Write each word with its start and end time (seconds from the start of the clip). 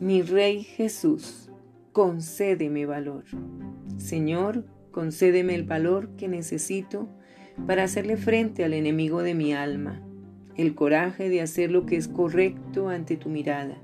Mi 0.00 0.22
Rey 0.22 0.62
Jesús, 0.62 1.50
concédeme 1.92 2.86
valor. 2.86 3.24
Señor, 3.98 4.64
concédeme 4.92 5.54
el 5.54 5.64
valor 5.64 6.16
que 6.16 6.26
necesito 6.26 7.06
para 7.66 7.82
hacerle 7.82 8.16
frente 8.16 8.64
al 8.64 8.72
enemigo 8.72 9.22
de 9.22 9.34
mi 9.34 9.52
alma, 9.52 10.00
el 10.56 10.74
coraje 10.74 11.28
de 11.28 11.42
hacer 11.42 11.70
lo 11.70 11.84
que 11.84 11.96
es 11.96 12.08
correcto 12.08 12.88
ante 12.88 13.18
tu 13.18 13.28
mirada. 13.28 13.76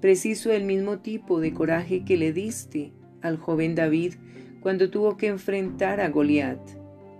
Preciso 0.00 0.52
el 0.52 0.64
mismo 0.64 1.00
tipo 1.00 1.38
de 1.38 1.52
coraje 1.52 2.02
que 2.06 2.16
le 2.16 2.32
diste 2.32 2.94
al 3.20 3.36
joven 3.36 3.74
David 3.74 4.14
cuando 4.62 4.88
tuvo 4.88 5.18
que 5.18 5.26
enfrentar 5.26 6.00
a 6.00 6.08
Goliat. 6.08 6.60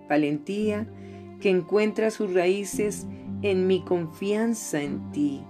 Valentía 0.09 0.89
que 1.39 1.51
encuentra 1.51 2.11
sus 2.11 2.33
raíces 2.33 3.07
en 3.43 3.67
mi 3.67 3.85
confianza 3.85 4.81
en 4.81 5.13
ti. 5.13 5.43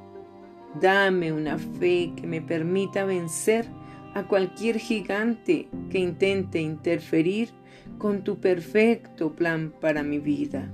Dame 0.81 1.33
una 1.33 1.59
fe 1.59 2.13
que 2.17 2.27
me 2.27 2.41
permita 2.43 3.05
vencer 3.05 3.67
a 4.15 4.25
cualquier 4.25 4.79
gigante 4.79 5.69
que 5.91 5.99
intente 5.99 6.61
interferir 6.61 7.51
con 7.99 8.25
tu 8.25 8.41
perfecto 8.41 9.35
plan 9.35 9.73
para 9.81 10.03
mi 10.03 10.19
vida. 10.19 10.71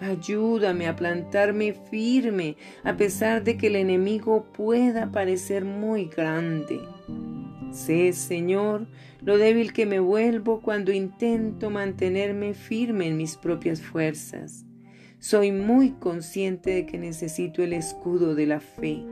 Ayúdame 0.00 0.86
a 0.86 0.94
plantarme 0.94 1.74
firme 1.90 2.56
a 2.84 2.96
pesar 2.96 3.42
de 3.42 3.56
que 3.56 3.66
el 3.66 3.76
enemigo 3.76 4.44
pueda 4.52 5.10
parecer 5.10 5.64
muy 5.64 6.06
grande. 6.06 6.80
Sé, 7.72 8.12
Señor, 8.12 8.86
lo 9.20 9.38
débil 9.38 9.72
que 9.72 9.86
me 9.86 9.98
vuelvo 9.98 10.60
cuando 10.62 10.92
intento 10.92 11.68
mantenerme 11.70 12.54
firme 12.54 13.08
en 13.08 13.16
mis 13.16 13.36
propias 13.36 13.82
fuerzas. 13.82 14.64
Soy 15.18 15.50
muy 15.50 15.90
consciente 15.90 16.70
de 16.70 16.86
que 16.86 16.96
necesito 16.96 17.62
el 17.62 17.72
escudo 17.72 18.36
de 18.36 18.46
la 18.46 18.60
fe, 18.60 19.04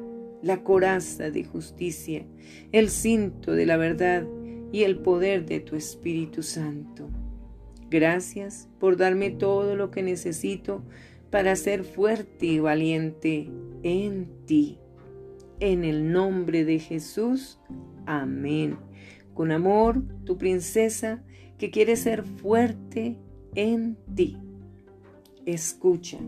la 0.43 0.63
coraza 0.63 1.31
de 1.31 1.45
justicia, 1.45 2.25
el 2.73 2.91
cinto 2.91 3.53
de 3.53 3.67
la 3.67 3.77
verdad 3.77 4.27
y 4.73 4.83
el 4.83 4.99
poder 4.99 5.47
de 5.47 5.61
tu 5.61 5.77
Espíritu 5.77 6.43
Santo. 6.43 7.09
Gracias 7.91 8.69
por 8.79 8.97
darme 8.97 9.31
todo 9.31 9.77
lo 9.77 9.91
que 9.91 10.03
necesito 10.03 10.83
para 11.31 11.55
ser 11.57 11.85
fuerte 11.85 12.47
y 12.47 12.59
valiente 12.59 13.49
en 13.83 14.29
ti. 14.47 14.79
En 15.61 15.85
el 15.85 16.13
nombre 16.13 16.65
de 16.65 16.79
Jesús, 16.79 17.59
amén. 18.05 18.77
Con 19.35 19.53
amor, 19.53 20.03
tu 20.25 20.37
princesa 20.37 21.23
que 21.59 21.71
quiere 21.71 21.97
ser 21.97 22.25
fuerte 22.25 23.17
en 23.55 23.97
ti. 24.15 24.37
Escucha. 25.47 26.19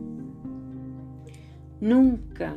Nunca 1.80 2.56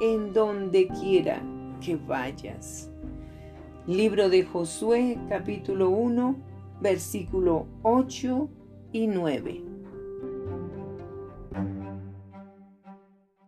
en 0.00 0.32
donde 0.32 0.88
quiera 0.88 1.42
que 1.80 1.96
vayas. 1.96 2.90
Libro 3.86 4.28
de 4.28 4.44
Josué 4.44 5.18
capítulo 5.28 5.90
1 5.90 6.36
versículo 6.80 7.66
8 7.82 8.48
y 8.92 9.06
9. 9.06 9.67